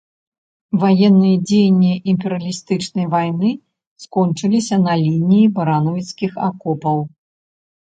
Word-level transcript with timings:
Ваенныя 0.83 1.37
дзеянні 1.47 1.91
імперыялістычнай 2.13 3.05
вайны 3.13 3.51
скончыліся 4.05 4.75
на 4.89 4.93
лініі 5.05 5.45
баранавіцкіх 5.61 6.31
акопаў. 6.51 6.97